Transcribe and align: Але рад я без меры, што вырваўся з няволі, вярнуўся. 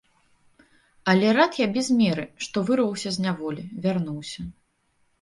Але 1.13 1.27
рад 1.39 1.51
я 1.61 1.67
без 1.77 1.87
меры, 2.01 2.25
што 2.49 2.65
вырваўся 2.73 3.09
з 3.19 3.29
няволі, 3.29 3.71
вярнуўся. 3.89 4.53